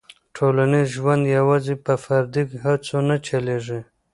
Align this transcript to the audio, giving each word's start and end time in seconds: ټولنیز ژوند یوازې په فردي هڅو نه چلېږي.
ټولنیز 0.35 0.87
ژوند 0.97 1.23
یوازې 1.37 1.75
په 1.85 1.93
فردي 2.03 2.43
هڅو 2.63 2.97
نه 3.09 3.15
چلېږي. 3.27 3.81